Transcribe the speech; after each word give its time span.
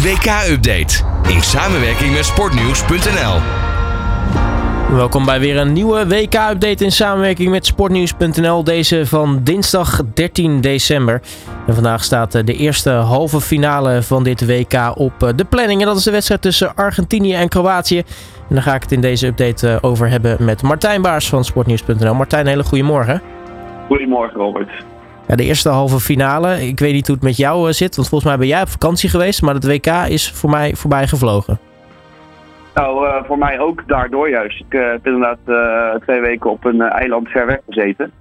WK-update 0.00 1.04
in 1.28 1.40
samenwerking 1.40 2.12
met 2.12 2.24
sportnieuws.nl. 2.24 3.40
Welkom 4.96 5.24
bij 5.24 5.40
weer 5.40 5.56
een 5.56 5.72
nieuwe 5.72 6.06
WK-update 6.06 6.84
in 6.84 6.92
samenwerking 6.92 7.50
met 7.50 7.66
sportnieuws.nl. 7.66 8.64
Deze 8.64 9.06
van 9.06 9.40
dinsdag 9.42 10.00
13 10.14 10.60
december. 10.60 11.20
En 11.66 11.74
vandaag 11.74 12.04
staat 12.04 12.34
eh, 12.34 12.44
de 12.44 12.54
eerste 12.54 12.90
halve 12.90 13.40
finale 13.40 14.02
van 14.02 14.22
dit 14.22 14.46
WK 14.46 14.92
op 14.94 15.12
eh, 15.22 15.28
de 15.36 15.44
planning. 15.44 15.80
En 15.80 15.86
dat 15.86 15.96
is 15.96 16.04
de 16.04 16.10
wedstrijd 16.10 16.42
tussen 16.42 16.74
Argentinië 16.74 17.34
en 17.34 17.48
Kroatië. 17.48 17.98
En 18.48 18.54
daar 18.54 18.62
ga 18.62 18.74
ik 18.74 18.82
het 18.82 18.92
in 18.92 19.00
deze 19.00 19.26
update 19.26 19.68
eh, 19.68 19.78
over 19.80 20.08
hebben 20.08 20.44
met 20.44 20.62
Martijn 20.62 21.02
Baars 21.02 21.28
van 21.28 21.44
sportnieuws.nl. 21.44 22.14
Martijn, 22.14 22.46
hele 22.46 22.64
goedemorgen. 22.64 23.22
Goedemorgen 23.88 24.40
Robert. 24.40 24.70
Ja, 25.30 25.36
de 25.36 25.44
eerste 25.44 25.68
halve 25.68 26.00
finale. 26.00 26.66
Ik 26.66 26.78
weet 26.78 26.92
niet 26.92 27.06
hoe 27.06 27.16
het 27.16 27.24
met 27.24 27.36
jou 27.36 27.72
zit, 27.72 27.96
want 27.96 28.08
volgens 28.08 28.30
mij 28.30 28.38
ben 28.38 28.48
jij 28.48 28.62
op 28.62 28.68
vakantie 28.68 29.08
geweest. 29.08 29.42
Maar 29.42 29.54
het 29.54 29.66
WK 29.66 29.86
is 29.86 30.32
voor 30.32 30.50
mij 30.50 30.74
voorbij 30.74 31.06
gevlogen. 31.06 31.58
Nou, 32.74 33.06
uh, 33.06 33.24
voor 33.24 33.38
mij 33.38 33.60
ook 33.60 33.88
daardoor 33.88 34.30
juist. 34.30 34.60
Ik 34.60 34.74
uh, 34.74 34.90
heb 34.90 35.06
inderdaad 35.06 35.38
twee 36.02 36.20
weken 36.20 36.50
op 36.50 36.64
een 36.64 36.80
eiland 36.80 37.28
ver 37.28 37.46
weg 37.46 37.58
gezeten. 37.68 38.12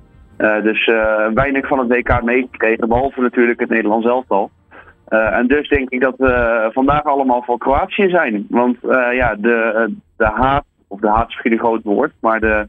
dus 0.63 0.85
weinig 1.33 1.67
van 1.67 1.79
het 1.79 1.87
WK 1.87 2.23
meegekregen, 2.23 2.87
behalve 2.87 3.21
natuurlijk 3.21 3.59
het 3.59 3.69
Nederlands 3.69 4.05
elftal. 4.05 4.51
en 5.07 5.47
dus 5.47 5.69
denk 5.69 5.89
ik 5.89 6.01
dat 6.01 6.15
we 6.17 6.69
vandaag 6.73 7.03
allemaal 7.03 7.43
voor 7.45 7.57
Kroatië 7.57 8.09
zijn. 8.09 8.45
Want 8.49 8.77
ja, 9.11 9.35
de, 9.35 9.91
de 10.17 10.25
haat, 10.25 10.65
of 10.87 10.99
de 10.99 11.09
haat 11.09 11.27
is 11.27 11.35
misschien 11.35 11.59
groot 11.59 11.83
woord, 11.83 12.11
maar 12.19 12.39
de, 12.39 12.67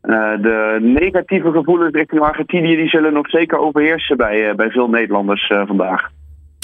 de 0.00 0.78
negatieve 0.80 1.50
gevoelens 1.50 1.94
richting 1.94 2.20
Argentinië 2.20 2.76
die 2.76 2.88
zullen 2.88 3.12
nog 3.12 3.30
zeker 3.30 3.58
overheersen 3.58 4.16
bij, 4.16 4.54
bij 4.54 4.70
veel 4.70 4.88
Nederlanders 4.88 5.52
vandaag. 5.66 6.10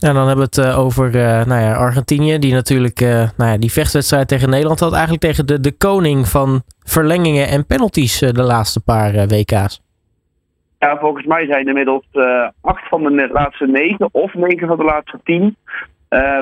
En 0.05 0.15
dan 0.15 0.27
hebben 0.27 0.49
we 0.51 0.61
het 0.61 0.77
over 0.77 1.11
nou 1.47 1.61
ja, 1.61 1.75
Argentinië, 1.75 2.39
die 2.39 2.53
natuurlijk 2.53 3.01
nou 3.37 3.51
ja, 3.51 3.59
die 3.59 3.73
vechtwedstrijd 3.73 4.29
tegen 4.29 4.51
Nederland 4.51 4.81
had. 4.81 4.93
Eigenlijk 4.93 5.23
tegen 5.23 5.47
de, 5.47 5.61
de 5.61 5.77
koning 5.77 6.27
van 6.27 6.63
verlengingen 6.83 7.49
en 7.49 7.67
penalties 7.67 8.19
de 8.19 8.43
laatste 8.43 8.83
paar 8.83 9.13
WK's. 9.13 9.83
Ja, 10.79 10.99
volgens 10.99 11.27
mij 11.27 11.47
zijn 11.47 11.69
inmiddels 11.69 12.07
acht 12.61 12.89
van 12.89 13.03
de 13.03 13.29
laatste 13.33 13.67
negen 13.67 14.09
of 14.13 14.35
negen 14.35 14.69
van 14.69 14.77
de 14.77 14.85
laatste 14.85 15.21
tien 15.25 15.57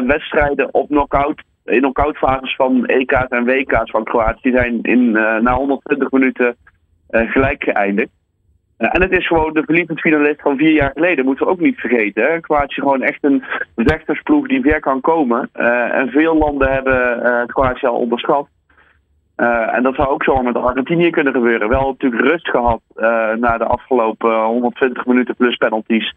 wedstrijden 0.07 0.75
op 0.75 0.89
knockout, 0.89 1.43
in 1.65 1.79
knockout 1.79 2.17
fases 2.17 2.55
van 2.57 2.87
EK's 2.87 3.29
en 3.29 3.45
WK's 3.45 3.91
van 3.91 4.05
Kroatië 4.05 4.51
zijn 4.51 4.83
in, 4.83 5.11
na 5.43 5.55
120 5.55 6.11
minuten 6.11 6.57
gelijk 7.13 7.63
geëindigd. 7.63 8.11
En 8.91 9.03
het 9.03 9.13
is 9.13 9.27
gewoon 9.27 9.53
de 9.53 9.63
verliezend 9.65 10.01
finalist 10.01 10.41
van 10.41 10.57
vier 10.57 10.73
jaar 10.73 10.91
geleden, 10.95 11.25
moeten 11.25 11.47
we 11.47 11.53
ook 11.53 11.61
niet 11.61 11.81
vergeten. 11.81 12.23
Hè? 12.23 12.41
Kroatië 12.41 12.81
gewoon 12.81 13.03
echt 13.03 13.25
een 13.25 13.45
vechtersploeg 13.77 14.49
die 14.49 14.61
ver 14.63 14.81
kan 14.81 15.01
komen. 15.01 15.51
Uh, 15.57 15.95
en 15.95 16.09
veel 16.09 16.37
landen 16.37 16.73
hebben 16.73 17.47
Kroatië 17.47 17.87
al 17.87 17.99
onderschat. 17.99 18.49
En 19.37 19.83
dat 19.83 19.95
zou 19.95 20.09
ook 20.09 20.25
zo 20.25 20.43
met 20.43 20.57
Argentinië 20.57 21.11
kunnen 21.11 21.33
gebeuren. 21.33 21.69
Wel 21.69 21.87
natuurlijk 21.87 22.23
rust 22.23 22.49
gehad 22.49 22.81
na 23.39 23.59
de 23.59 23.65
afgelopen 23.65 24.45
120 24.45 25.07
minuten 25.07 25.37
plus 25.37 25.57
penalties 25.57 26.15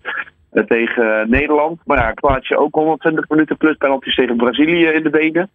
tegen 0.68 1.30
Nederland. 1.30 1.80
Maar 1.86 1.98
ja, 1.98 2.12
Kroatië 2.12 2.56
ook 2.56 2.76
120 2.76 3.30
minuten 3.30 3.58
plus 3.58 3.78
penalties 3.78 4.16
tegen 4.16 4.38
Brazilië 4.38 4.86
in 4.86 5.04
de 5.04 5.10
benen. 5.10 5.50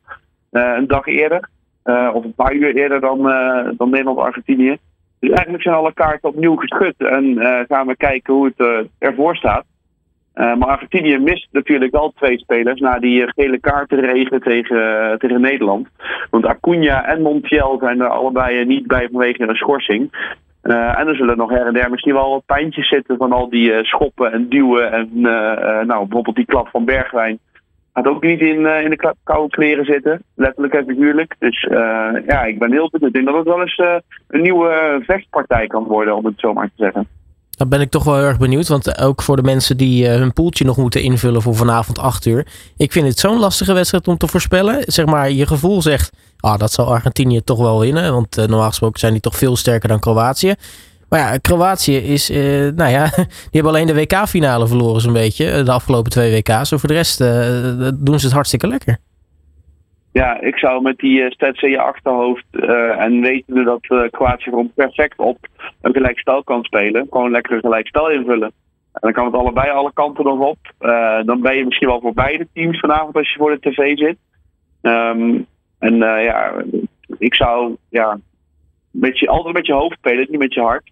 een 0.51 0.87
dag 0.87 1.07
eerder. 1.07 1.49
of 2.13 2.25
een 2.25 2.35
paar 2.35 2.55
uur 2.55 2.75
eerder 2.75 3.01
dan, 3.01 3.23
dan 3.77 3.91
Nederland-Argentinië. 3.91 4.79
Dus 5.21 5.31
eigenlijk 5.31 5.63
zijn 5.63 5.75
alle 5.75 5.93
kaarten 5.93 6.29
opnieuw 6.29 6.57
geschud 6.57 6.95
en 6.97 7.25
uh, 7.25 7.59
gaan 7.69 7.87
we 7.87 7.97
kijken 7.97 8.35
hoe 8.35 8.45
het 8.45 8.59
uh, 8.59 8.79
ervoor 8.99 9.37
staat. 9.37 9.65
Uh, 10.35 10.57
maar 10.57 10.69
Argentinië 10.69 11.19
mist 11.19 11.49
natuurlijk 11.53 11.93
wel 11.93 12.13
twee 12.17 12.39
spelers 12.39 12.81
na 12.81 12.99
die 12.99 13.33
gele 13.33 13.59
kaartenregen 13.59 14.41
tegen, 14.41 15.19
tegen 15.19 15.41
Nederland. 15.41 15.89
Want 16.31 16.47
Acuna 16.47 17.05
en 17.05 17.23
Montiel 17.23 17.79
zijn 17.81 18.01
er 18.01 18.09
allebei 18.09 18.65
niet 18.65 18.87
bij 18.87 19.09
vanwege 19.11 19.49
een 19.49 19.55
schorsing. 19.55 20.11
en 20.63 21.09
er 21.09 21.17
zullen 21.17 21.37
nog 21.37 21.51
her 21.51 21.67
en 21.67 21.73
der 21.73 21.91
misschien 21.91 22.15
wel 22.15 22.31
wat 22.31 22.47
pijntjes 22.47 22.89
zitten 22.89 23.17
van 23.17 23.33
al 23.33 23.49
die 23.49 23.85
schoppen 23.85 24.33
en 24.33 24.49
duwen. 24.49 24.93
En 24.93 25.09
nou, 25.87 26.01
bijvoorbeeld 26.01 26.37
die 26.37 26.45
klap 26.45 26.69
van 26.69 26.85
Bergwijn 26.85 27.39
gaat 27.93 28.07
ook 28.07 28.23
niet 28.23 28.41
in, 28.41 28.61
uh, 28.61 28.83
in 28.83 28.91
de 28.91 29.15
koude 29.25 29.49
kleren 29.49 29.85
zitten, 29.85 30.23
letterlijk 30.35 30.75
en 30.75 30.85
figuurlijk. 30.85 31.35
Dus 31.39 31.63
uh, 31.71 31.79
ja, 32.27 32.45
ik 32.45 32.59
ben 32.59 32.73
heel 32.73 32.91
benieuwd. 32.91 33.09
Ik 33.09 33.13
denk 33.13 33.27
dat 33.27 33.37
het 33.37 33.45
wel 33.45 33.61
eens 33.61 33.79
uh, 33.79 33.95
een 34.29 34.43
nieuwe 34.43 35.03
vechtpartij 35.07 35.67
kan 35.67 35.85
worden, 35.85 36.17
om 36.17 36.25
het 36.25 36.41
zo 36.41 36.53
maar 36.53 36.67
te 36.67 36.73
zeggen. 36.77 37.07
Dan 37.51 37.69
ben 37.69 37.81
ik 37.81 37.91
toch 37.91 38.05
wel 38.05 38.17
heel 38.17 38.25
erg 38.25 38.39
benieuwd, 38.39 38.69
want 38.69 39.01
ook 39.03 39.23
voor 39.23 39.37
de 39.37 39.43
mensen 39.43 39.77
die 39.77 40.09
hun 40.09 40.33
poeltje 40.33 40.65
nog 40.65 40.77
moeten 40.77 41.03
invullen 41.03 41.43
voor 41.43 41.55
vanavond 41.55 41.99
8 41.99 42.27
uur. 42.27 42.47
Ik 42.77 42.93
vind 42.93 43.07
het 43.07 43.19
zo'n 43.19 43.39
lastige 43.39 43.73
wedstrijd 43.73 44.09
om 44.09 44.17
te 44.17 44.27
voorspellen. 44.27 44.83
Zeg 44.87 45.07
maar, 45.07 45.31
je 45.31 45.47
gevoel 45.47 45.83
zegt, 45.83 46.13
ah, 46.41 46.59
dat 46.59 46.73
zal 46.73 46.93
Argentinië 46.93 47.43
toch 47.45 47.59
wel 47.59 47.81
winnen, 47.81 48.13
want 48.13 48.37
normaal 48.37 48.69
gesproken 48.69 49.01
zijn 49.01 49.13
die 49.13 49.21
toch 49.21 49.37
veel 49.37 49.57
sterker 49.57 49.89
dan 49.89 50.01
Kroatië. 50.01 50.55
Maar 51.11 51.21
ja, 51.21 51.37
Kroatië 51.37 51.97
is, 51.97 52.31
uh, 52.31 52.37
nou 52.73 52.91
ja, 52.91 53.05
die 53.51 53.61
hebben 53.61 53.73
alleen 53.73 53.87
de 53.87 53.95
WK-finale 53.95 54.67
verloren 54.67 55.01
zo'n 55.01 55.13
beetje. 55.13 55.51
Eh, 55.51 55.65
de 55.65 55.73
afgelopen 55.73 56.11
twee 56.11 56.35
WK's. 56.35 56.69
Voor 56.69 56.89
de 56.89 56.95
rest 56.95 57.21
uh, 57.21 57.89
doen 57.95 58.19
ze 58.19 58.27
het 58.27 58.35
hartstikke 58.35 58.67
lekker. 58.67 58.99
Ja, 60.13 60.41
ik 60.41 60.59
zou 60.59 60.83
met 60.83 60.99
die 60.99 61.21
uh, 61.21 61.31
in 61.53 61.71
je 61.71 61.81
achterhoofd 61.81 62.45
en 62.99 63.21
wetende 63.21 63.65
dat 63.65 64.11
Kroatië 64.11 64.51
gewoon 64.51 64.73
perfect 64.75 65.19
op 65.19 65.39
een 65.81 65.93
gelijkspel 65.93 66.45
kan 66.45 66.65
spelen. 66.65 67.07
Gewoon 67.11 67.31
lekker 67.31 67.65
een 67.65 68.13
invullen. 68.13 68.53
En 68.93 69.01
dan 69.01 69.13
kan 69.13 69.25
het 69.25 69.35
allebei 69.35 69.71
alle 69.71 69.93
kanten 69.93 70.25
nog 70.25 70.39
op. 70.39 70.59
dan 71.25 71.41
ben 71.41 71.57
je 71.57 71.65
misschien 71.65 71.89
wel 71.89 72.01
voor 72.01 72.15
beide 72.15 72.49
teams 72.55 72.81
vanavond 72.81 73.17
als 73.17 73.33
je 73.33 73.39
voor 73.39 73.51
de 73.51 73.71
tv 73.71 73.99
zit. 73.99 74.17
Um, 74.83 75.47
en 75.79 75.97
ja, 75.97 76.65
ik 77.19 77.35
zou 77.35 77.77
ja, 77.89 78.19
met 78.91 79.19
je, 79.19 79.29
altijd 79.29 79.55
met 79.55 79.67
je 79.67 79.73
hoofd 79.73 79.99
spelen, 79.99 80.27
niet 80.31 80.41
met 80.41 80.55
je 80.55 80.61
hart. 80.61 80.91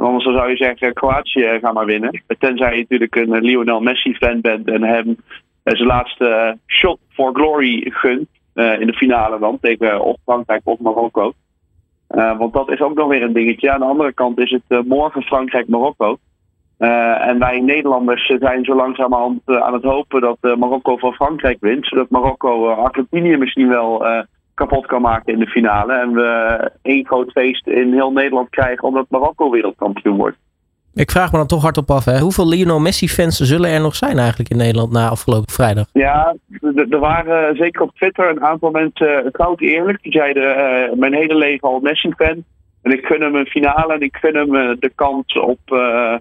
Anders 0.00 0.24
zou 0.24 0.50
je 0.50 0.56
zeggen, 0.56 0.92
Kroatië 0.92 1.42
eh, 1.42 1.60
gaat 1.60 1.74
maar 1.74 1.86
winnen. 1.86 2.22
Tenzij 2.38 2.72
je 2.72 2.80
natuurlijk 2.80 3.16
een 3.16 3.34
eh, 3.34 3.40
Lionel 3.40 3.80
Messi-fan 3.80 4.40
bent 4.40 4.68
en 4.68 4.82
hem 4.82 5.16
eh, 5.62 5.76
zijn 5.76 5.88
laatste 5.88 6.58
shot 6.66 6.98
for 7.08 7.34
glory 7.34 7.90
gunt. 7.90 8.28
in 8.54 8.86
de 8.86 8.94
finale 8.96 9.38
dan, 9.38 9.58
tegen 9.60 10.04
of 10.04 10.16
Frankrijk 10.24 10.60
of 10.64 10.78
Marokko. 10.78 11.32
Want 12.08 12.52
dat 12.52 12.70
is 12.70 12.80
ook 12.80 12.94
nog 12.94 13.08
weer 13.08 13.22
een 13.22 13.32
dingetje. 13.32 13.70
Aan 13.70 13.80
de 13.80 13.86
andere 13.86 14.12
kant 14.12 14.38
is 14.38 14.50
het 14.50 14.86
morgen 14.86 15.22
Frankrijk-Marokko. 15.22 16.18
En 16.78 17.38
wij 17.38 17.60
Nederlanders 17.60 18.26
zijn 18.38 18.64
zo 18.64 18.74
langzamerhand 18.74 19.40
aan 19.46 19.72
het 19.72 19.82
hopen 19.82 20.20
dat 20.20 20.38
Marokko 20.40 20.96
van 20.96 21.12
Frankrijk 21.12 21.56
wint. 21.60 21.86
Zodat 21.86 22.10
Marokko 22.10 22.68
Argentinië 22.68 23.36
misschien 23.36 23.68
wel 23.68 24.04
kapot 24.60 24.86
kan 24.86 25.02
maken 25.02 25.32
in 25.32 25.38
de 25.38 25.46
finale. 25.46 25.92
En 25.92 26.12
we 26.12 26.70
één 26.82 27.06
groot 27.06 27.30
feest 27.30 27.66
in 27.66 27.92
heel 27.92 28.12
Nederland 28.12 28.48
krijgen 28.50 28.88
omdat 28.88 29.06
Marokko 29.08 29.50
wereldkampioen 29.50 30.16
wordt. 30.16 30.36
Ik 30.94 31.10
vraag 31.10 31.32
me 31.32 31.38
dan 31.38 31.46
toch 31.46 31.62
hardop 31.62 31.90
af, 31.90 32.04
hè? 32.04 32.18
hoeveel 32.18 32.48
Lionel 32.48 32.80
Messi-fans 32.80 33.36
zullen 33.40 33.70
er 33.70 33.80
nog 33.80 33.96
zijn 33.96 34.18
eigenlijk 34.18 34.50
in 34.50 34.56
Nederland 34.56 34.92
na 34.92 35.08
afgelopen 35.08 35.52
vrijdag? 35.52 35.86
Ja, 35.92 36.34
er 36.90 36.98
waren 36.98 37.56
zeker 37.56 37.82
op 37.82 37.94
Twitter 37.94 38.30
een 38.30 38.44
aantal 38.44 38.70
mensen 38.70 39.30
koud 39.30 39.60
eerlijk. 39.60 40.02
Die 40.02 40.12
zeiden, 40.12 40.42
uh, 40.42 40.98
mijn 40.98 41.14
hele 41.14 41.34
leven 41.34 41.68
al 41.68 41.80
Messi-fan. 41.80 42.44
En 42.82 42.92
ik 42.92 43.06
gun 43.06 43.20
hem 43.20 43.34
een 43.34 43.46
finale 43.46 43.94
en 43.94 44.00
ik 44.00 44.16
gun 44.16 44.34
hem 44.34 44.54
uh, 44.54 44.76
de 44.78 44.92
kans 44.94 45.38
op, 45.40 45.60
uh, 45.72 46.16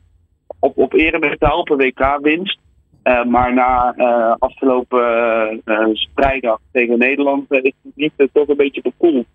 op, 0.59 0.77
op 0.77 0.94
een 0.94 1.77
WK-winst. 1.77 2.59
Uh, 3.09 3.23
maar 3.23 3.53
na 3.53 3.93
uh, 3.97 4.35
afgelopen 4.39 5.61
uh, 5.65 5.87
vrijdag 6.15 6.59
tegen 6.71 6.97
Nederland 6.97 7.51
is 7.51 7.73
het 7.83 7.95
niet 7.95 8.29
toch 8.33 8.47
een 8.47 8.57
beetje 8.57 8.81
bekoeld. 8.81 9.25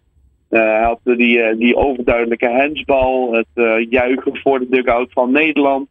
hij 0.48 0.82
had 0.82 1.00
die, 1.02 1.56
die 1.56 1.76
overduidelijke 1.76 2.50
hensbal, 2.50 3.32
het 3.32 3.86
juichen 3.90 4.36
voor 4.36 4.58
de 4.58 4.68
dugout 4.68 5.12
van 5.12 5.30
Nederland. 5.30 5.88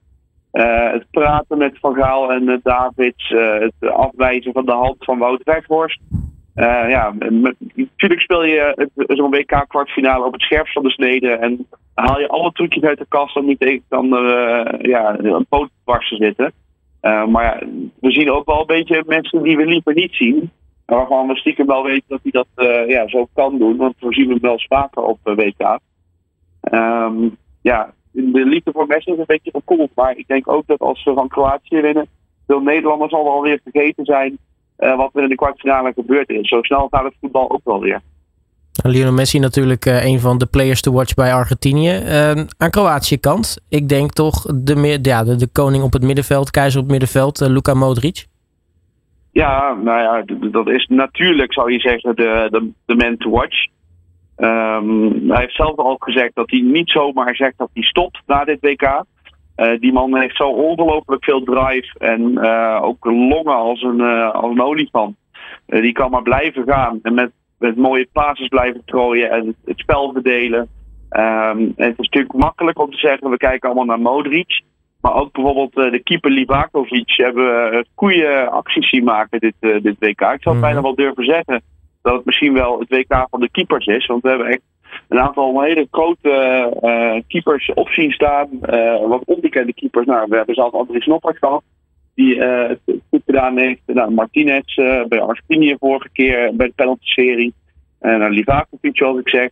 het 0.51 1.05
praten 1.11 1.57
met 1.57 1.79
Van 1.79 1.95
Gaal 1.95 2.31
en 2.31 2.59
Davids, 2.63 3.29
het 3.59 3.91
afwijzen 3.91 4.53
van 4.53 4.65
de 4.65 4.71
hand 4.71 4.95
van 4.99 5.17
Wout 5.17 5.43
Weghorst. 5.43 5.99
ja, 6.87 7.13
natuurlijk 7.73 8.21
speel 8.21 8.43
je 8.43 8.89
zo'n 9.07 9.31
WK 9.31 9.65
kwartfinale 9.67 10.25
op 10.25 10.33
het 10.33 10.41
scherpst 10.41 10.73
van 10.73 10.83
de 10.83 10.91
snede 10.91 11.31
en 11.31 11.67
haal 11.93 12.19
je 12.19 12.27
alle 12.27 12.51
trucjes 12.51 12.83
uit 12.83 12.97
de 12.97 13.05
kast 13.09 13.35
om 13.35 13.45
niet 13.45 13.59
tegenstander 13.59 14.87
ja, 14.87 15.19
een 15.19 15.45
poot 15.49 15.69
te 15.85 16.15
zitten. 16.15 16.53
Uh, 17.03 17.25
maar 17.25 17.63
we 17.99 18.11
zien 18.11 18.31
ook 18.31 18.45
wel 18.45 18.59
een 18.59 18.65
beetje 18.65 19.03
mensen 19.05 19.43
die 19.43 19.57
we 19.57 19.65
liever 19.65 19.93
niet 19.93 20.13
zien. 20.13 20.51
Waarvan 20.85 21.27
we 21.27 21.35
stiekem 21.35 21.65
wel 21.65 21.83
weten 21.83 22.03
dat 22.07 22.19
hij 22.23 22.31
dat 22.31 22.47
uh, 22.55 22.89
ja, 22.89 23.07
zo 23.07 23.27
kan 23.33 23.57
doen. 23.57 23.77
Want 23.77 23.95
we 23.99 24.13
zien 24.13 24.29
hem 24.29 24.39
wel 24.39 24.59
vaker 24.67 25.03
op 25.03 25.19
uh, 25.23 25.35
WK. 25.35 25.79
Um, 26.71 27.37
ja, 27.61 27.93
de 28.11 28.45
liefde 28.45 28.71
voor 28.71 28.87
Messi 28.87 29.11
is 29.11 29.17
een 29.17 29.23
beetje 29.27 29.51
verkoeld. 29.51 29.91
Maar 29.95 30.17
ik 30.17 30.27
denk 30.27 30.47
ook 30.47 30.67
dat 30.67 30.79
als 30.79 31.03
we 31.03 31.13
van 31.13 31.27
Kroatië 31.27 31.81
winnen, 31.81 32.07
veel 32.47 32.61
Nederlanders 32.61 33.13
al 33.13 33.23
wel 33.23 33.41
weer 33.41 33.59
vergeten 33.63 34.05
zijn 34.05 34.37
wat 34.77 35.09
er 35.13 35.23
in 35.23 35.29
de 35.29 35.35
kwartfinale 35.35 35.93
gebeurd 35.93 36.29
is. 36.29 36.47
Zo 36.47 36.61
snel 36.61 36.87
gaat 36.91 37.03
het 37.03 37.15
voetbal 37.19 37.51
ook 37.51 37.61
wel 37.63 37.79
weer. 37.79 38.01
Lionel 38.91 39.13
Messi 39.13 39.39
natuurlijk 39.39 39.85
uh, 39.85 40.05
een 40.05 40.19
van 40.19 40.37
de 40.37 40.45
players 40.45 40.81
to 40.81 40.91
watch 40.91 41.13
bij 41.13 41.33
Argentinië. 41.33 41.89
Uh, 41.89 42.43
aan 42.57 42.69
Kroatië 42.69 43.19
kant, 43.19 43.65
ik 43.69 43.89
denk 43.89 44.11
toch 44.11 44.41
de, 44.41 44.99
ja, 45.01 45.23
de, 45.23 45.35
de, 45.35 45.47
koning 45.51 45.83
op 45.83 45.93
het 45.93 46.03
middenveld, 46.03 46.51
keizer 46.51 46.79
op 46.79 46.83
het 46.83 46.91
middenveld, 46.91 47.41
uh, 47.41 47.47
Luka 47.47 47.73
Modric. 47.73 48.25
Ja, 49.31 49.73
nou 49.73 50.01
ja, 50.01 50.23
dat 50.51 50.69
is 50.69 50.87
natuurlijk, 50.87 51.53
zou 51.53 51.71
je 51.71 51.79
zeggen, 51.79 52.15
de, 52.15 52.47
de, 52.51 52.71
de 52.85 52.95
man 52.95 53.17
to 53.17 53.29
watch. 53.29 53.67
Um, 54.37 55.29
hij 55.29 55.39
heeft 55.39 55.55
zelf 55.55 55.77
al 55.77 55.95
gezegd 55.99 56.35
dat 56.35 56.49
hij 56.49 56.59
niet 56.59 56.89
zomaar 56.89 57.35
zegt 57.35 57.57
dat 57.57 57.69
hij 57.73 57.83
stopt 57.83 58.21
na 58.25 58.43
dit 58.43 58.57
WK. 58.61 59.03
Uh, 59.55 59.79
die 59.79 59.93
man 59.93 60.17
heeft 60.17 60.35
zo 60.35 60.47
ongelooflijk 60.47 61.23
veel 61.23 61.43
drive 61.43 61.99
en 61.99 62.39
ook 62.81 63.05
longen 63.05 63.55
als 63.55 63.81
een, 63.81 64.01
als 64.31 64.51
een 64.51 64.61
olifant. 64.61 65.15
die 65.65 65.91
kan 65.91 66.11
maar 66.11 66.21
blijven 66.21 66.63
gaan 66.65 66.99
en 67.01 67.13
met, 67.13 67.31
met 67.63 67.77
mooie 67.77 68.07
passes 68.11 68.47
blijven 68.47 68.81
trooien 68.85 69.29
en 69.31 69.47
het, 69.47 69.55
het 69.65 69.79
spel 69.79 70.11
verdelen. 70.11 70.69
Um, 71.09 71.73
het 71.75 71.99
is 71.99 72.09
natuurlijk 72.09 72.33
makkelijk 72.33 72.79
om 72.79 72.91
te 72.91 72.97
zeggen, 72.97 73.29
we 73.29 73.37
kijken 73.37 73.69
allemaal 73.69 73.85
naar 73.85 74.13
Modric. 74.13 74.61
Maar 75.01 75.13
ook 75.13 75.31
bijvoorbeeld 75.31 75.73
de 75.73 76.01
keeper 76.03 76.31
Livakovic 76.31 77.13
hebben 77.15 77.45
we 77.45 77.85
goede 77.95 78.49
acties 78.49 78.89
zien 78.89 79.03
maken 79.03 79.39
dit, 79.39 79.53
dit 79.59 79.95
WK. 79.99 80.21
Ik 80.21 80.41
zou 80.41 80.55
mm. 80.55 80.61
bijna 80.61 80.81
wel 80.81 80.95
durven 80.95 81.25
zeggen 81.25 81.61
dat 82.01 82.15
het 82.15 82.25
misschien 82.25 82.53
wel 82.53 82.79
het 82.79 82.89
WK 82.89 83.27
van 83.29 83.39
de 83.39 83.49
keepers 83.51 83.85
is. 83.85 84.05
Want 84.05 84.21
we 84.21 84.29
hebben 84.29 84.47
echt 84.47 84.61
een 85.07 85.19
aantal 85.19 85.61
hele 85.61 85.87
grote 85.91 86.29
uh, 86.81 87.21
keepers 87.27 87.71
op 87.73 87.89
zien 87.89 88.11
staan. 88.11 88.47
Uh, 88.51 89.07
wat 89.07 89.23
onbekende 89.25 89.73
keepers. 89.73 90.05
Nou, 90.05 90.25
we 90.29 90.35
hebben 90.35 90.55
zelf 90.55 90.73
Andries 90.73 91.05
Noppert 91.05 91.37
gehad. 91.37 91.63
Die 92.15 92.35
uh, 92.35 92.67
het 92.67 92.79
goed 93.09 93.21
gedaan 93.25 93.57
heeft. 93.57 93.81
Nou, 93.85 94.11
Martinez 94.11 94.75
bij 95.07 95.21
Argentinië 95.21 95.75
vorige 95.79 96.09
keer 96.13 96.55
bij 96.55 96.67
de 96.67 96.73
penalty-serie. 96.75 97.53
En 97.99 98.21
uh, 98.21 98.29
Livakovic, 98.29 98.97
zoals 98.97 99.19
ik 99.19 99.29
zeg. 99.29 99.49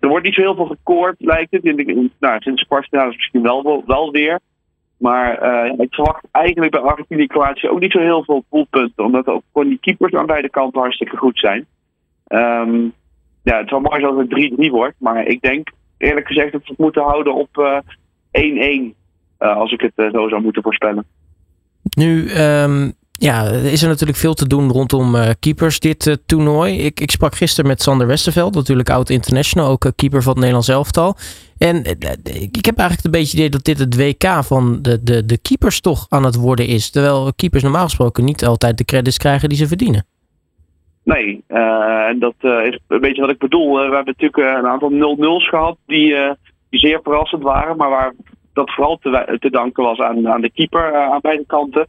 Er 0.00 0.08
wordt 0.08 0.24
niet 0.24 0.34
zo 0.34 0.40
heel 0.40 0.54
veel 0.54 0.66
gekoord, 0.66 1.16
lijkt 1.18 1.50
het. 1.50 1.64
In 1.64 1.76
de, 1.76 2.10
nou, 2.20 2.40
sinds 2.40 2.66
misschien 2.90 3.42
wel, 3.42 3.82
wel 3.86 4.10
weer. 4.10 4.40
Maar 4.98 5.32
ik 5.78 5.94
verwacht 5.94 6.26
eigenlijk 6.30 6.70
bij 6.70 6.80
Argentinië 6.80 7.20
en 7.22 7.28
Kroatië 7.28 7.68
ook 7.68 7.80
niet 7.80 7.92
zo 7.92 7.98
heel 7.98 8.24
veel 8.24 8.44
doelpunten. 8.50 9.04
Omdat 9.04 9.26
ook 9.26 9.42
gewoon 9.52 9.68
die 9.68 9.78
keepers 9.80 10.12
aan 10.12 10.26
beide 10.26 10.50
kanten 10.50 10.80
hartstikke 10.80 11.16
goed 11.16 11.38
zijn. 11.38 11.66
Um, 12.28 12.92
ja, 13.42 13.58
het 13.58 13.68
zou 13.68 13.80
mooi 13.80 14.00
zijn 14.00 14.14
als 14.14 14.24
het 14.28 14.66
3-3 14.66 14.70
wordt. 14.70 14.94
Maar 14.98 15.26
ik 15.26 15.40
denk 15.40 15.68
eerlijk 15.98 16.26
gezegd 16.26 16.52
dat 16.52 16.60
we 16.60 16.68
het 16.68 16.78
moeten 16.78 17.02
houden 17.02 17.34
op 17.34 17.82
1-1. 18.92 19.03
Uh, 19.44 19.56
als 19.56 19.72
ik 19.72 19.80
het 19.80 20.12
zo 20.12 20.28
zou 20.28 20.42
moeten 20.42 20.62
voorspellen. 20.62 21.04
Nu, 21.96 22.30
um, 22.30 22.92
ja, 23.10 23.44
er 23.44 23.64
is 23.64 23.82
er 23.82 23.88
natuurlijk 23.88 24.18
veel 24.18 24.34
te 24.34 24.48
doen 24.48 24.70
rondom 24.70 25.14
uh, 25.14 25.28
keepers 25.40 25.80
dit 25.80 26.18
toernooi. 26.26 26.78
Ik, 26.78 27.00
ik 27.00 27.10
sprak 27.10 27.34
gisteren 27.34 27.70
met 27.70 27.82
Sander 27.82 28.06
Westerveld, 28.06 28.54
natuurlijk 28.54 28.90
oud 28.90 29.10
international, 29.10 29.70
ook 29.70 29.92
keeper 29.96 30.22
van 30.22 30.30
het 30.30 30.38
Nederlands 30.38 30.68
elftal. 30.68 31.16
En 31.58 31.84
ik 32.52 32.64
heb 32.64 32.78
eigenlijk 32.78 33.04
een 33.04 33.10
beetje 33.10 33.26
het 33.26 33.32
idee 33.32 33.48
dat 33.48 33.64
dit 33.64 33.78
het 33.78 33.96
WK 33.96 34.44
van 34.44 34.78
de, 34.82 35.02
de, 35.02 35.24
de 35.24 35.38
keepers 35.38 35.80
toch 35.80 36.06
aan 36.08 36.24
het 36.24 36.34
worden 36.34 36.66
is. 36.66 36.90
Terwijl 36.90 37.32
keepers 37.36 37.62
normaal 37.62 37.84
gesproken 37.84 38.24
niet 38.24 38.44
altijd 38.44 38.78
de 38.78 38.84
credits 38.84 39.18
krijgen 39.18 39.48
die 39.48 39.58
ze 39.58 39.66
verdienen. 39.66 40.06
Nee, 41.02 41.44
en 41.48 42.18
dat 42.18 42.34
is 42.40 42.78
een 42.88 43.00
beetje 43.00 43.20
wat 43.20 43.30
ik 43.30 43.38
bedoel. 43.38 43.74
we 43.74 43.80
hebben 43.80 44.14
natuurlijk 44.18 44.58
een 44.58 44.66
aantal 44.66 44.90
0-0's 44.90 45.48
gehad 45.48 45.76
die, 45.86 46.14
die 46.70 46.80
zeer 46.80 47.00
verrassend 47.02 47.42
waren. 47.42 47.76
Maar 47.76 47.90
waar 47.90 48.12
dat 48.54 48.74
vooral 48.74 48.96
te, 48.96 49.50
danken 49.50 49.84
was 49.84 49.98
aan, 49.98 50.28
aan 50.28 50.40
de 50.40 50.50
keeper 50.50 50.94
aan 50.94 51.20
beide 51.20 51.44
kanten. 51.46 51.86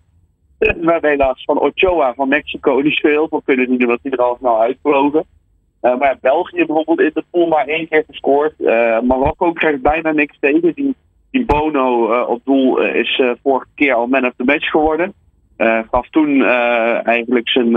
We 0.57 0.97
helaas 1.01 1.44
van 1.44 1.59
Ochoa 1.59 2.13
van 2.13 2.27
Mexico 2.27 2.79
niet 2.79 3.00
zo 3.01 3.27
veel 3.27 3.41
kunnen 3.45 3.65
doen, 3.65 3.81
omdat 3.81 4.00
hij 4.01 4.12
er 4.12 4.21
al 4.21 4.38
snel. 4.39 5.25
Uh, 5.81 5.97
maar 5.97 6.17
België 6.21 6.65
bijvoorbeeld 6.65 7.00
in 7.00 7.12
de 7.13 7.23
pool 7.31 7.47
maar 7.47 7.67
één 7.67 7.88
keer 7.88 8.03
gescoord. 8.07 8.53
Uh, 8.57 9.00
Marokko 9.01 9.51
krijgt 9.51 9.81
bijna 9.81 10.12
niks 10.12 10.38
tegen. 10.39 10.73
Die, 10.73 10.95
die 11.31 11.45
Bono 11.45 12.21
op 12.23 12.41
doel 12.45 12.81
is 12.81 13.21
vorige 13.44 13.67
keer 13.75 13.94
al 13.94 14.07
man 14.07 14.25
of 14.25 14.33
the 14.38 14.44
match 14.44 14.69
geworden. 14.69 15.13
gaf 15.91 16.09
toen 16.09 16.44
eigenlijk 17.03 17.50
zijn, 17.50 17.71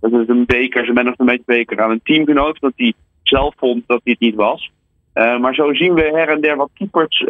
zijn 0.00 0.46
beker, 0.46 0.84
zijn 0.84 0.94
man 0.94 1.08
of 1.08 1.16
the 1.16 1.24
match 1.24 1.44
beker 1.44 1.80
aan 1.80 1.90
een 1.90 2.00
teamgenoot, 2.04 2.60
dat 2.60 2.72
hij 2.76 2.92
zelf 3.22 3.54
vond 3.56 3.82
dat 3.86 4.00
hij 4.04 4.12
het 4.12 4.20
niet 4.20 4.34
was. 4.34 4.70
Maar 5.14 5.54
zo 5.54 5.74
zien 5.74 5.94
we 5.94 6.02
her 6.02 6.28
en 6.28 6.40
der 6.40 6.56
wat 6.56 6.70
keepers 6.74 7.24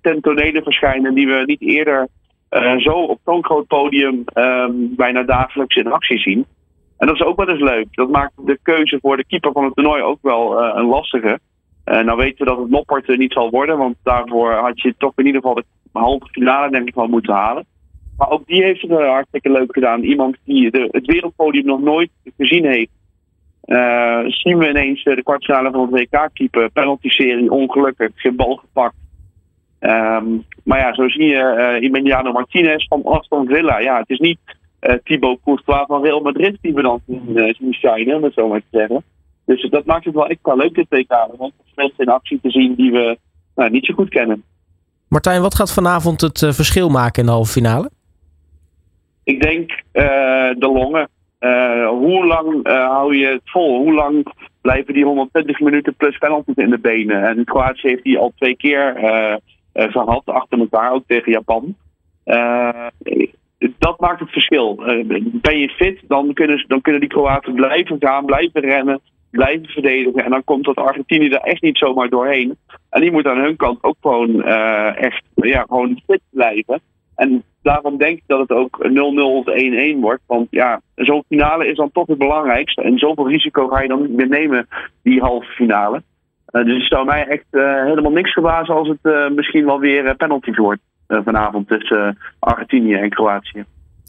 ten 0.00 0.20
tonele 0.20 0.62
verschijnen 0.62 1.14
die 1.14 1.26
we 1.26 1.42
niet 1.46 1.60
eerder 1.60 2.08
uh, 2.50 2.76
zo 2.76 2.92
op 2.92 3.20
zo'n 3.24 3.44
groot 3.44 3.66
podium 3.66 4.24
um, 4.34 4.94
bijna 4.96 5.22
dagelijks 5.22 5.76
in 5.76 5.92
actie 5.92 6.18
zien. 6.18 6.46
En 6.96 7.06
dat 7.06 7.16
is 7.16 7.22
ook 7.22 7.36
wel 7.36 7.48
eens 7.48 7.60
leuk. 7.60 7.86
Dat 7.90 8.10
maakt 8.10 8.32
de 8.36 8.58
keuze 8.62 8.98
voor 9.02 9.16
de 9.16 9.24
keeper 9.24 9.52
van 9.52 9.64
het 9.64 9.74
toernooi 9.74 10.02
ook 10.02 10.18
wel 10.22 10.62
uh, 10.62 10.72
een 10.74 10.86
lastige. 10.86 11.38
Uh, 11.84 12.00
nou 12.00 12.16
weten 12.16 12.38
we 12.38 12.44
dat 12.44 12.58
het 12.58 12.70
Noppert 12.70 13.18
niet 13.18 13.32
zal 13.32 13.50
worden, 13.50 13.78
want 13.78 13.96
daarvoor 14.02 14.52
had 14.52 14.80
je 14.80 14.94
toch 14.98 15.12
in 15.16 15.26
ieder 15.26 15.40
geval 15.40 15.54
de 15.54 15.64
halve 15.92 16.26
finale 16.30 16.70
denk 16.70 16.88
ik 16.88 16.94
wel 16.94 17.06
moeten 17.06 17.34
halen. 17.34 17.66
Maar 18.16 18.30
ook 18.30 18.46
die 18.46 18.62
heeft 18.62 18.80
het 18.80 18.90
hartstikke 18.90 19.50
leuk 19.50 19.72
gedaan. 19.72 20.02
Iemand 20.02 20.36
die 20.44 20.70
de, 20.70 20.88
het 20.90 21.06
wereldpodium 21.06 21.66
nog 21.66 21.80
nooit 21.80 22.10
gezien 22.36 22.64
heeft. 22.64 22.90
Uh, 23.68 24.20
zien 24.26 24.58
we 24.58 24.68
ineens 24.68 25.04
de 25.04 25.22
kwartfinale 25.22 25.70
van 25.70 25.80
het 25.80 25.90
WK 25.90 26.28
keeper, 26.32 26.70
penalty 26.70 27.08
serie, 27.08 27.50
ongelukkig, 27.50 28.10
geen 28.14 28.36
bal 28.36 28.56
gepakt. 28.56 28.94
Um, 29.80 30.44
maar 30.64 30.78
ja, 30.78 30.94
zo 30.94 31.08
zie 31.08 31.24
je 31.24 31.34
uh, 31.80 31.88
Emiliano 31.88 32.32
Martinez 32.32 32.86
van 32.86 33.04
Aston 33.04 33.46
Villa. 33.46 33.78
Ja, 33.78 33.98
het 33.98 34.10
is 34.10 34.18
niet 34.18 34.38
uh, 34.80 34.94
Thibaut 35.04 35.38
Courtois 35.44 35.86
van 35.86 36.02
Real 36.02 36.20
Madrid 36.20 36.58
die 36.60 36.74
we 36.74 36.82
dan 36.82 37.00
zien, 37.06 37.54
zien 37.58 37.74
shinen, 37.74 38.16
om 38.16 38.22
het 38.22 38.34
zo 38.34 38.48
maar 38.48 38.60
te 38.60 38.78
zeggen. 38.78 39.02
Dus 39.44 39.70
dat 39.70 39.84
maakt 39.84 40.04
het 40.04 40.14
wel 40.14 40.28
extra 40.28 40.54
leuk 40.54 40.74
dit 40.74 40.86
WK. 40.88 41.28
Want 41.36 41.52
mensen 41.74 42.04
in 42.04 42.08
actie 42.08 42.38
te 42.42 42.50
zien 42.50 42.74
die 42.74 42.92
we 42.92 43.18
nou, 43.54 43.70
niet 43.70 43.84
zo 43.84 43.94
goed 43.94 44.08
kennen. 44.08 44.42
Martijn, 45.08 45.42
wat 45.42 45.54
gaat 45.54 45.72
vanavond 45.72 46.20
het 46.20 46.38
verschil 46.38 46.88
maken 46.88 47.20
in 47.20 47.26
de 47.26 47.32
halve 47.32 47.52
finale? 47.52 47.90
Ik 49.24 49.42
denk 49.42 49.82
de 50.58 50.70
longen. 50.72 51.08
Hoe 51.88 52.26
lang 52.26 52.68
hou 52.68 53.16
je 53.16 53.26
het 53.26 53.40
vol? 53.44 53.78
Hoe 53.78 53.92
lang 53.92 54.26
blijven 54.60 54.94
die 54.94 55.04
120 55.04 55.60
minuten 55.60 55.94
plus 55.94 56.18
penalties 56.18 56.54
in 56.54 56.70
de 56.70 56.78
benen? 56.78 57.22
En 57.22 57.44
Kroatië 57.44 57.88
heeft 57.88 58.02
die 58.02 58.18
al 58.18 58.32
twee 58.36 58.56
keer 58.56 59.02
uh, 59.02 59.34
gehad 59.72 60.22
achter 60.26 60.58
elkaar, 60.58 60.92
ook 60.92 61.04
tegen 61.06 61.32
Japan. 61.32 61.76
Dat 63.78 64.00
maakt 64.00 64.20
het 64.20 64.30
verschil. 64.30 64.74
Ben 65.32 65.58
je 65.58 65.68
fit, 65.68 66.00
dan 66.08 66.32
kunnen, 66.32 66.64
dan 66.68 66.80
kunnen 66.80 67.00
die 67.00 67.10
Kroaten 67.10 67.54
blijven 67.54 67.96
gaan, 68.00 68.24
blijven 68.24 68.60
rennen, 68.60 69.00
blijven 69.30 69.66
verdedigen. 69.66 70.24
En 70.24 70.30
dan 70.30 70.44
komt 70.44 70.64
dat 70.64 70.76
Argentinië 70.76 71.28
er 71.28 71.40
echt 71.40 71.62
niet 71.62 71.78
zomaar 71.78 72.08
doorheen. 72.08 72.56
En 72.90 73.00
die 73.00 73.12
moet 73.12 73.26
aan 73.26 73.42
hun 73.42 73.56
kant 73.56 73.82
ook 73.82 73.96
gewoon 74.00 74.42
echt 74.94 75.22
ja, 75.34 75.64
gewoon 75.68 76.00
fit 76.06 76.20
blijven. 76.30 76.80
En 77.18 77.42
daarom 77.62 77.96
denk 77.96 78.16
ik 78.16 78.24
dat 78.26 78.40
het 78.40 78.50
ook 78.50 78.78
0-0 78.82 78.90
of 79.20 79.44
1-1 79.96 80.00
wordt. 80.00 80.22
Want 80.26 80.46
ja, 80.50 80.80
zo'n 80.94 81.24
finale 81.28 81.66
is 81.66 81.76
dan 81.76 81.90
toch 81.92 82.06
het 82.06 82.18
belangrijkste. 82.18 82.82
En 82.82 82.98
zoveel 82.98 83.28
risico 83.28 83.68
ga 83.68 83.82
je 83.82 83.88
dan 83.88 84.00
niet 84.00 84.16
meer 84.16 84.28
nemen, 84.28 84.68
die 85.02 85.20
halve 85.20 85.46
finale. 85.46 86.02
Uh, 86.52 86.64
dus 86.64 86.78
het 86.78 86.92
zou 86.92 87.04
mij 87.04 87.26
echt 87.26 87.44
uh, 87.50 87.84
helemaal 87.84 88.10
niks 88.10 88.32
verbazen 88.32 88.74
als 88.74 88.88
het 88.88 88.98
uh, 89.02 89.30
misschien 89.30 89.64
wel 89.64 89.78
weer 89.78 90.16
penalties 90.16 90.56
wordt 90.56 90.80
vanavond 91.06 91.68
tussen 91.68 92.18
Argentinië 92.38 92.94
en 92.94 93.10
Kroatië. 93.10 93.64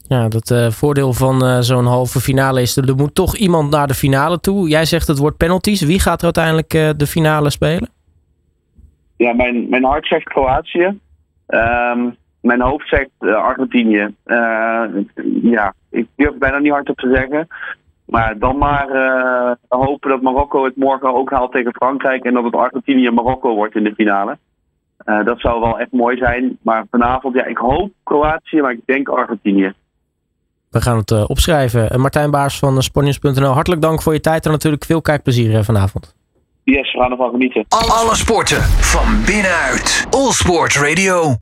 Ja, 0.08 0.28
dat 0.28 0.74
voordeel 0.74 1.12
van 1.12 1.62
zo'n 1.62 1.86
halve 1.86 2.20
finale 2.20 2.60
is, 2.60 2.76
er 2.76 2.96
moet 2.96 3.14
toch 3.14 3.36
iemand 3.36 3.70
naar 3.70 3.86
de 3.86 3.94
finale 3.94 4.40
toe. 4.40 4.68
Jij 4.68 4.84
zegt 4.84 5.06
het 5.06 5.18
wordt 5.18 5.36
penalties. 5.36 5.82
Wie 5.82 6.00
gaat 6.00 6.18
er 6.18 6.24
uiteindelijk 6.24 6.70
de 6.98 7.06
finale 7.06 7.50
spelen? 7.50 7.88
Ja, 9.16 9.32
mijn, 9.32 9.68
mijn 9.68 9.84
hart 9.84 10.06
zegt 10.06 10.24
Kroatië. 10.24 10.98
Um, 11.48 12.16
mijn 12.40 12.60
hoofd 12.60 12.88
zegt 12.88 13.10
Argentinië. 13.18 14.14
ja, 15.42 15.74
ik 15.90 16.06
durf 16.16 16.38
bijna 16.38 16.58
niet 16.58 16.72
hard 16.72 16.88
op 16.88 16.96
te 16.96 17.12
zeggen. 17.14 17.48
Maar 18.10 18.38
dan 18.38 18.58
maar 18.58 18.88
uh, 18.90 19.52
hopen 19.68 20.10
dat 20.10 20.22
Marokko 20.22 20.64
het 20.64 20.76
morgen 20.76 21.14
ook 21.14 21.30
haalt 21.30 21.52
tegen 21.52 21.74
Frankrijk. 21.74 22.24
En 22.24 22.34
dat 22.34 22.44
het 22.44 22.54
Argentinië-Marokko 22.54 23.54
wordt 23.54 23.74
in 23.74 23.84
de 23.84 23.94
finale. 23.94 24.38
Uh, 25.04 25.24
dat 25.24 25.40
zou 25.40 25.60
wel 25.60 25.78
echt 25.78 25.92
mooi 25.92 26.16
zijn. 26.16 26.58
Maar 26.62 26.84
vanavond, 26.90 27.34
ja, 27.34 27.44
ik 27.44 27.58
hoop 27.58 27.92
Kroatië, 28.04 28.60
maar 28.60 28.72
ik 28.72 28.80
denk 28.84 29.08
Argentinië. 29.08 29.72
We 30.70 30.80
gaan 30.80 30.96
het 30.96 31.10
uh, 31.10 31.24
opschrijven. 31.26 32.00
Martijn 32.00 32.30
Baars 32.30 32.58
van 32.58 32.82
Sponius.nl, 32.82 33.52
hartelijk 33.52 33.82
dank 33.82 34.02
voor 34.02 34.12
je 34.12 34.20
tijd 34.20 34.44
en 34.44 34.50
natuurlijk 34.50 34.84
veel 34.84 35.02
kijkplezier 35.02 35.64
vanavond. 35.64 36.14
Yes, 36.64 36.92
we 36.92 36.98
gaan 36.98 37.10
ervan 37.10 37.30
genieten. 37.30 37.64
Alle 37.68 38.14
sporten 38.14 38.62
van 38.62 39.24
binnenuit. 39.26 40.06
All 40.10 40.30
Sport 40.30 40.76
Radio. 40.76 41.36